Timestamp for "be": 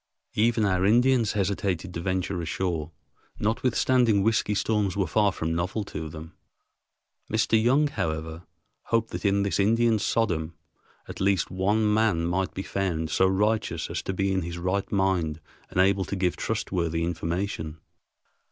12.55-12.63, 14.11-14.33